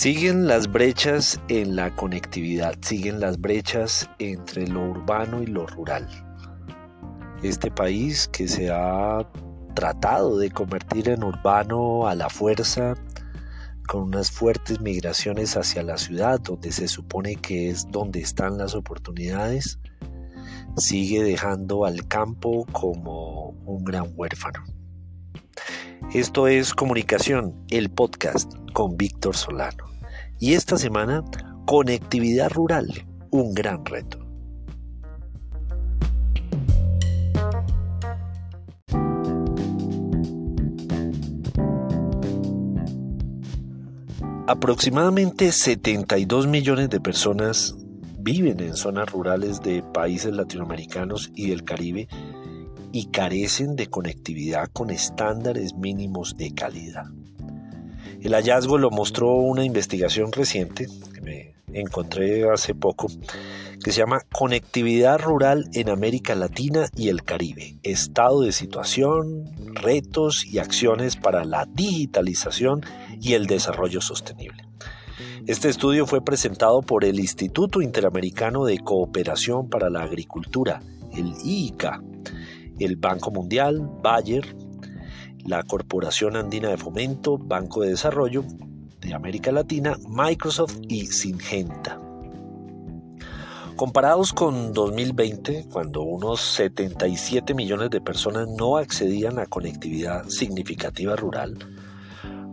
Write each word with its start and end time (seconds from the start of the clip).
Siguen 0.00 0.46
las 0.46 0.70
brechas 0.70 1.40
en 1.48 1.74
la 1.74 1.92
conectividad, 1.96 2.76
siguen 2.82 3.18
las 3.18 3.40
brechas 3.40 4.08
entre 4.20 4.68
lo 4.68 4.90
urbano 4.90 5.42
y 5.42 5.46
lo 5.46 5.66
rural. 5.66 6.06
Este 7.42 7.68
país 7.68 8.28
que 8.28 8.46
se 8.46 8.70
ha 8.70 9.28
tratado 9.74 10.38
de 10.38 10.52
convertir 10.52 11.08
en 11.08 11.24
urbano 11.24 12.06
a 12.06 12.14
la 12.14 12.30
fuerza, 12.30 12.94
con 13.88 14.02
unas 14.02 14.30
fuertes 14.30 14.80
migraciones 14.80 15.56
hacia 15.56 15.82
la 15.82 15.98
ciudad, 15.98 16.38
donde 16.42 16.70
se 16.70 16.86
supone 16.86 17.34
que 17.34 17.68
es 17.68 17.84
donde 17.90 18.20
están 18.20 18.56
las 18.56 18.76
oportunidades, 18.76 19.80
sigue 20.76 21.24
dejando 21.24 21.84
al 21.84 22.06
campo 22.06 22.66
como 22.70 23.48
un 23.66 23.82
gran 23.82 24.12
huérfano. 24.14 24.62
Esto 26.14 26.48
es 26.48 26.72
Comunicación, 26.72 27.54
el 27.68 27.90
podcast 27.90 28.50
con 28.72 28.96
Víctor 28.96 29.36
Solano. 29.36 29.84
Y 30.40 30.54
esta 30.54 30.78
semana, 30.78 31.22
conectividad 31.66 32.50
rural, 32.50 33.06
un 33.30 33.52
gran 33.52 33.84
reto. 33.84 34.18
Aproximadamente 44.46 45.52
72 45.52 46.46
millones 46.46 46.88
de 46.88 47.00
personas 47.00 47.76
viven 48.18 48.60
en 48.60 48.74
zonas 48.74 49.12
rurales 49.12 49.60
de 49.60 49.82
países 49.82 50.32
latinoamericanos 50.32 51.30
y 51.34 51.50
del 51.50 51.64
Caribe 51.64 52.08
y 52.92 53.06
carecen 53.06 53.76
de 53.76 53.88
conectividad 53.88 54.68
con 54.72 54.90
estándares 54.90 55.74
mínimos 55.74 56.36
de 56.36 56.52
calidad. 56.52 57.06
El 58.20 58.34
hallazgo 58.34 58.78
lo 58.78 58.90
mostró 58.90 59.34
una 59.36 59.64
investigación 59.64 60.32
reciente 60.32 60.86
que 61.14 61.20
me 61.20 61.54
encontré 61.72 62.50
hace 62.50 62.74
poco 62.74 63.08
que 63.82 63.92
se 63.92 63.98
llama 63.98 64.22
Conectividad 64.32 65.20
Rural 65.20 65.68
en 65.72 65.88
América 65.88 66.34
Latina 66.34 66.88
y 66.96 67.08
el 67.08 67.22
Caribe, 67.22 67.78
estado 67.82 68.40
de 68.40 68.52
situación, 68.52 69.44
retos 69.74 70.44
y 70.44 70.58
acciones 70.58 71.16
para 71.16 71.44
la 71.44 71.66
digitalización 71.72 72.82
y 73.20 73.34
el 73.34 73.46
desarrollo 73.46 74.00
sostenible. 74.00 74.64
Este 75.46 75.68
estudio 75.68 76.06
fue 76.06 76.22
presentado 76.22 76.82
por 76.82 77.04
el 77.04 77.20
Instituto 77.20 77.80
Interamericano 77.80 78.64
de 78.64 78.80
Cooperación 78.80 79.68
para 79.68 79.88
la 79.90 80.02
Agricultura, 80.02 80.82
el 81.16 81.34
IICA, 81.42 82.02
el 82.78 82.96
Banco 82.96 83.30
Mundial, 83.30 83.88
Bayer, 84.02 84.56
la 85.44 85.62
Corporación 85.62 86.36
Andina 86.36 86.68
de 86.68 86.76
Fomento, 86.76 87.38
Banco 87.38 87.82
de 87.82 87.90
Desarrollo 87.90 88.44
de 89.00 89.14
América 89.14 89.52
Latina, 89.52 89.96
Microsoft 90.08 90.78
y 90.88 91.06
Singenta. 91.06 92.00
Comparados 93.76 94.32
con 94.32 94.72
2020, 94.72 95.68
cuando 95.70 96.02
unos 96.02 96.40
77 96.40 97.54
millones 97.54 97.90
de 97.90 98.00
personas 98.00 98.48
no 98.48 98.76
accedían 98.76 99.38
a 99.38 99.46
conectividad 99.46 100.28
significativa 100.28 101.14
rural, 101.14 101.56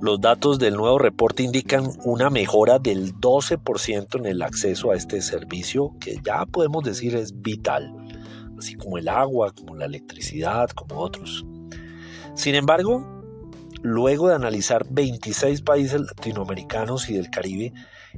los 0.00 0.20
datos 0.20 0.58
del 0.58 0.74
nuevo 0.74 0.98
reporte 0.98 1.44
indican 1.44 1.88
una 2.04 2.28
mejora 2.28 2.80
del 2.80 3.14
12% 3.14 4.18
en 4.18 4.26
el 4.26 4.42
acceso 4.42 4.90
a 4.90 4.96
este 4.96 5.22
servicio 5.22 5.94
que 6.00 6.20
ya 6.26 6.44
podemos 6.44 6.82
decir 6.82 7.14
es 7.14 7.40
vital 7.40 7.94
así 8.62 8.74
como 8.74 8.96
el 8.96 9.08
agua, 9.08 9.52
como 9.52 9.74
la 9.74 9.86
electricidad, 9.86 10.70
como 10.70 11.00
otros. 11.00 11.44
Sin 12.34 12.54
embargo, 12.54 13.04
luego 13.82 14.28
de 14.28 14.36
analizar 14.36 14.86
26 14.88 15.62
países 15.62 16.00
latinoamericanos 16.00 17.10
y 17.10 17.14
del 17.14 17.28
Caribe, 17.28 17.72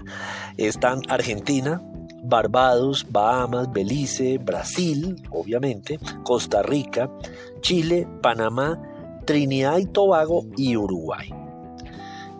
están 0.57 1.01
Argentina, 1.07 1.81
Barbados, 2.23 3.05
Bahamas, 3.09 3.71
Belice, 3.71 4.39
Brasil, 4.39 5.21
obviamente, 5.29 5.99
Costa 6.23 6.63
Rica, 6.63 7.11
Chile, 7.61 8.07
Panamá, 8.21 8.81
Trinidad 9.25 9.77
y 9.77 9.85
Tobago 9.85 10.45
y 10.57 10.75
Uruguay. 10.75 11.29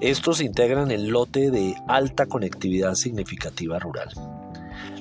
Estos 0.01 0.41
integran 0.41 0.91
el 0.91 1.07
lote 1.07 1.51
de 1.51 1.75
alta 1.87 2.25
conectividad 2.25 2.95
significativa 2.95 3.79
rural. 3.79 4.09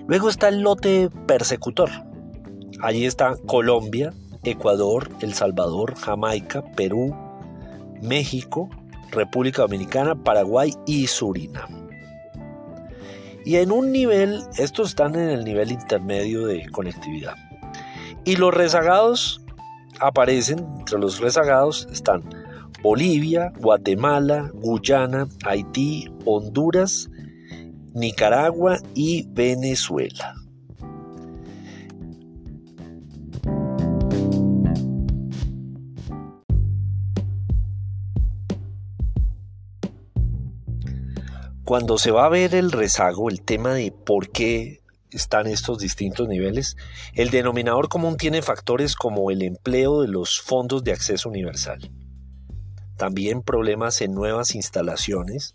Luego 0.07 0.29
está 0.29 0.49
el 0.49 0.61
lote 0.61 1.11
persecutor. 1.27 1.91
Allí 2.81 3.07
está 3.07 3.37
Colombia, 3.47 4.13
Ecuador, 4.45 5.11
El 5.21 5.35
Salvador, 5.35 5.95
Jamaica, 5.97 6.63
Perú, 6.77 7.15
México, 8.03 8.69
República 9.11 9.63
Dominicana, 9.63 10.15
Paraguay 10.15 10.75
y 10.87 11.07
Surinam. 11.07 11.89
Y 13.45 13.57
en 13.57 13.73
un 13.73 13.93
nivel, 13.93 14.43
estos 14.59 14.91
están 14.91 15.15
en 15.17 15.29
el 15.29 15.45
nivel 15.45 15.71
intermedio 15.71 16.47
de 16.47 16.69
conectividad. 16.71 17.35
Y 18.25 18.37
los 18.37 18.55
rezagados 18.55 19.43
aparecen, 20.01 20.67
entre 20.79 20.99
los 20.99 21.21
rezagados 21.21 21.87
están 21.93 22.23
Bolivia, 22.83 23.53
Guatemala, 23.59 24.51
Guyana, 24.55 25.27
Haití, 25.45 26.07
Honduras, 26.25 27.11
Nicaragua 27.95 28.79
y 28.95 29.27
Venezuela. 29.31 30.35
Cuando 41.65 41.97
se 41.97 42.11
va 42.11 42.27
a 42.27 42.29
ver 42.29 42.55
el 42.55 42.71
rezago, 42.71 43.31
el 43.31 43.41
tema 43.41 43.73
de 43.73 43.91
por 43.91 44.29
qué 44.29 44.83
están 45.11 45.47
estos 45.47 45.79
distintos 45.79 46.29
niveles, 46.29 46.77
el 47.15 47.31
denominador 47.31 47.89
común 47.89 48.19
tiene 48.19 48.43
factores 48.43 48.95
como 48.95 49.31
el 49.31 49.41
empleo 49.41 50.03
de 50.03 50.09
los 50.09 50.43
fondos 50.43 50.85
de 50.85 50.93
acceso 50.93 51.31
universal, 51.31 51.91
también 52.99 53.41
problemas 53.41 54.03
en 54.03 54.13
nuevas 54.13 54.55
instalaciones 54.55 55.55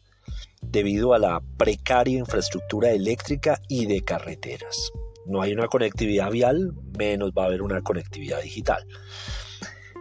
debido 0.64 1.14
a 1.14 1.20
la 1.20 1.44
precaria 1.58 2.18
infraestructura 2.18 2.90
eléctrica 2.90 3.62
y 3.68 3.86
de 3.86 4.02
carreteras. 4.02 4.92
No 5.28 5.44
hay 5.44 5.54
una 5.54 5.68
conectividad 5.68 6.32
vial, 6.32 6.74
menos 6.98 7.34
va 7.38 7.44
a 7.44 7.46
haber 7.46 7.62
una 7.62 7.82
conectividad 7.82 8.42
digital. 8.42 8.84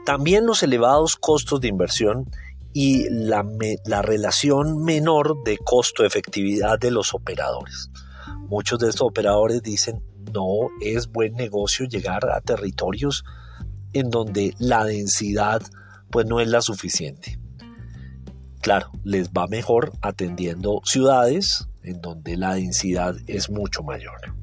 También 0.07 0.47
los 0.47 0.63
elevados 0.63 1.17
costos 1.17 1.61
de 1.61 1.69
inversión 1.69 2.31
y 2.73 3.09
la, 3.11 3.43
relación 4.03 4.83
menor 4.83 5.43
de 5.45 5.59
costo-efectividad 5.59 6.79
de 6.79 6.91
los 6.91 7.15
operadores. 7.15 7.91
Muchos 8.49 8.79
de 8.79 8.89
estos 8.89 9.09
operadores 9.09 9.63
dicen 9.63 10.03
no 10.33 10.69
es 10.81 11.09
buen 11.09 11.35
negocio 11.35 11.87
llegar 11.87 12.31
a 12.31 12.41
territorios 12.41 13.25
en 13.93 14.11
donde 14.11 14.55
la 14.59 14.85
densidad 14.85 15.63
pues 16.11 16.27
no 16.27 16.41
es 16.41 16.49
la 16.49 16.61
suficiente. 16.61 17.39
Claro, 18.61 18.91
les 19.05 19.31
va 19.31 19.47
mejor 19.47 19.93
atendiendo 20.03 20.81
ciudades 20.85 21.69
en 21.83 22.01
donde 22.01 22.37
la 22.37 22.55
densidad 22.55 23.17
es 23.27 23.51
mucho 23.51 23.83
mayor. 23.83 24.35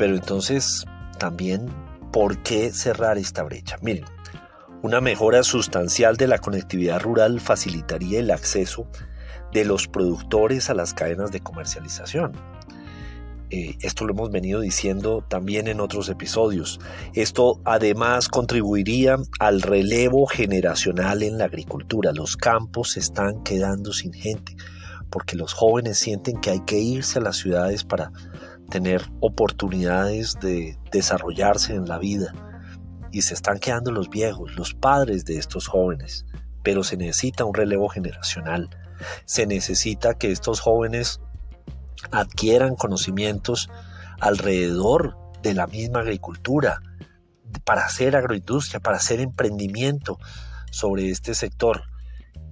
Pero 0.00 0.14
entonces, 0.14 0.86
también, 1.18 1.66
¿por 2.10 2.42
qué 2.42 2.72
cerrar 2.72 3.18
esta 3.18 3.42
brecha? 3.42 3.76
Miren, 3.82 4.06
Una 4.80 5.02
mejora 5.02 5.42
sustancial 5.42 6.16
de 6.16 6.26
la 6.26 6.38
conectividad 6.38 7.02
rural 7.02 7.38
facilitaría 7.38 8.20
el 8.20 8.30
acceso 8.30 8.86
de 9.52 9.66
los 9.66 9.88
productores 9.88 10.70
a 10.70 10.74
las 10.74 10.94
cadenas 10.94 11.32
de 11.32 11.40
comercialización. 11.40 12.32
Eh, 13.50 13.76
esto 13.82 14.06
lo 14.06 14.14
hemos 14.14 14.30
venido 14.30 14.60
diciendo 14.60 15.22
también 15.28 15.68
en 15.68 15.80
otros 15.82 16.08
episodios. 16.08 16.80
Esto 17.12 17.60
además 17.66 18.30
contribuiría 18.30 19.18
al 19.38 19.60
relevo 19.60 20.24
generacional 20.24 21.22
en 21.22 21.36
la 21.36 21.44
agricultura. 21.44 22.12
Los 22.14 22.38
campos 22.38 22.92
se 22.92 23.00
están 23.00 23.42
quedando 23.42 23.92
sin 23.92 24.14
gente 24.14 24.56
porque 25.10 25.36
los 25.36 25.52
jóvenes 25.52 25.98
sienten 25.98 26.40
que 26.40 26.50
hay 26.50 26.60
que 26.60 26.78
irse 26.78 27.18
a 27.18 27.22
las 27.22 27.36
ciudades 27.36 27.84
para 27.84 28.12
tener 28.70 29.02
oportunidades 29.20 30.34
de 30.40 30.78
desarrollarse 30.90 31.74
en 31.74 31.86
la 31.86 31.98
vida. 31.98 32.32
Y 33.12 33.22
se 33.22 33.34
están 33.34 33.58
quedando 33.58 33.90
los 33.90 34.08
viejos, 34.08 34.54
los 34.56 34.72
padres 34.72 35.24
de 35.24 35.36
estos 35.36 35.66
jóvenes. 35.66 36.24
Pero 36.62 36.84
se 36.84 36.96
necesita 36.96 37.44
un 37.44 37.54
relevo 37.54 37.88
generacional. 37.88 38.70
Se 39.24 39.46
necesita 39.46 40.14
que 40.14 40.30
estos 40.30 40.60
jóvenes 40.60 41.20
adquieran 42.12 42.76
conocimientos 42.76 43.68
alrededor 44.20 45.16
de 45.42 45.54
la 45.54 45.66
misma 45.66 46.00
agricultura, 46.00 46.80
para 47.64 47.84
hacer 47.84 48.14
agroindustria, 48.14 48.80
para 48.80 48.98
hacer 48.98 49.20
emprendimiento 49.20 50.18
sobre 50.70 51.10
este 51.10 51.34
sector. 51.34 51.82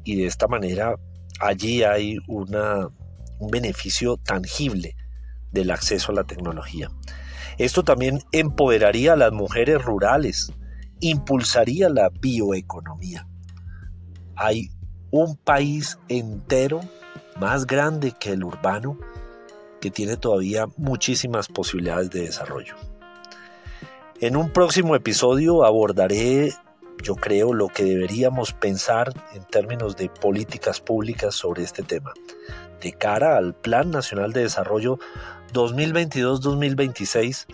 Y 0.04 0.16
de 0.16 0.26
esta 0.26 0.48
manera 0.48 0.96
allí 1.40 1.84
hay 1.84 2.16
una, 2.26 2.88
un 3.38 3.50
beneficio 3.50 4.16
tangible 4.16 4.96
del 5.52 5.70
acceso 5.70 6.12
a 6.12 6.14
la 6.14 6.24
tecnología. 6.24 6.90
Esto 7.58 7.82
también 7.82 8.20
empoderaría 8.32 9.14
a 9.14 9.16
las 9.16 9.32
mujeres 9.32 9.82
rurales, 9.82 10.52
impulsaría 11.00 11.88
la 11.88 12.10
bioeconomía. 12.10 13.26
Hay 14.36 14.70
un 15.10 15.36
país 15.36 15.98
entero 16.08 16.80
más 17.40 17.66
grande 17.66 18.12
que 18.12 18.32
el 18.32 18.44
urbano 18.44 18.98
que 19.80 19.90
tiene 19.90 20.16
todavía 20.16 20.66
muchísimas 20.76 21.48
posibilidades 21.48 22.10
de 22.10 22.22
desarrollo. 22.22 22.74
En 24.20 24.36
un 24.36 24.50
próximo 24.50 24.96
episodio 24.96 25.64
abordaré, 25.64 26.52
yo 27.02 27.14
creo, 27.14 27.52
lo 27.52 27.68
que 27.68 27.84
deberíamos 27.84 28.52
pensar 28.52 29.12
en 29.34 29.44
términos 29.44 29.96
de 29.96 30.08
políticas 30.08 30.80
públicas 30.80 31.34
sobre 31.34 31.62
este 31.62 31.82
tema, 31.82 32.12
de 32.80 32.92
cara 32.92 33.36
al 33.36 33.54
Plan 33.54 33.90
Nacional 33.90 34.32
de 34.32 34.42
Desarrollo 34.42 34.98
2022-2026, 35.52 37.46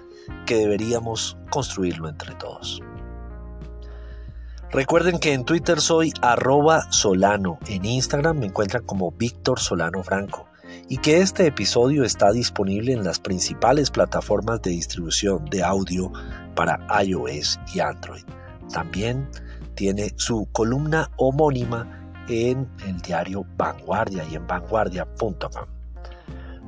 que 0.46 0.56
deberíamos 0.56 1.37
construirlo 1.50 2.08
entre 2.08 2.35
todos. 2.35 2.81
Recuerden 4.70 5.20
que 5.20 5.32
en 5.32 5.44
Twitter 5.44 5.81
soy 5.81 6.12
arroba 6.20 6.90
solano, 6.90 7.58
en 7.69 7.85
Instagram 7.85 8.38
me 8.38 8.47
encuentran 8.47 8.85
como 8.85 9.12
Víctor 9.12 9.61
Solano 9.61 10.02
Franco 10.02 10.49
y 10.88 10.99
que 10.99 11.19
este 11.19 11.47
episodio 11.47 12.02
está 12.02 12.32
disponible 12.32 12.93
en 12.93 13.05
las 13.05 13.20
principales 13.20 13.90
plataformas 13.90 14.62
de 14.62 14.70
distribución 14.70 15.44
de 15.44 15.62
audio 15.62 16.12
para 16.56 16.81
iOS 17.02 17.61
y 17.73 17.81
Android. 17.81 18.25
También 18.72 19.28
tiene 19.75 20.12
su 20.16 20.49
columna 20.52 21.11
homónima 21.16 21.87
en 22.28 22.69
el 22.87 23.00
diario 23.00 23.44
Vanguardia 23.56 24.25
y 24.31 24.37
en 24.37 24.46
vanguardia.com. 24.46 25.66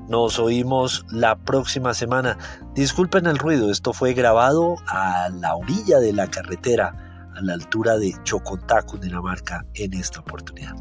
Nos 0.09 0.39
oímos 0.39 1.05
la 1.11 1.37
próxima 1.37 1.93
semana. 1.93 2.39
Disculpen 2.75 3.27
el 3.27 3.39
ruido, 3.39 3.71
esto 3.71 3.93
fue 3.93 4.15
grabado 4.15 4.77
a 4.87 5.29
la 5.31 5.57
orilla 5.57 5.99
de 5.99 6.13
la 6.13 6.29
carretera, 6.29 7.29
a 7.35 7.41
la 7.41 7.55
altura 7.55 7.99
de 7.99 8.15
Chocontaco, 8.23 8.99
Dinamarca, 8.99 9.65
en 9.75 9.95
esta 9.95 10.21
oportunidad. 10.21 10.77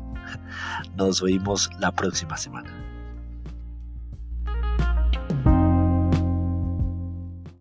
Nos 0.96 1.24
oímos 1.24 1.72
la 1.80 1.92
próxima 1.92 2.38
semana. 2.38 2.95